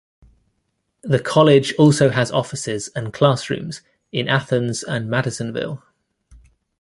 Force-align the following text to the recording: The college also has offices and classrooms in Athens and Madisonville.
The 1.03 1.19
college 1.19 1.75
also 1.75 2.09
has 2.09 2.31
offices 2.31 2.87
and 2.95 3.13
classrooms 3.13 3.81
in 4.11 4.27
Athens 4.27 4.81
and 4.81 5.07
Madisonville. 5.07 5.83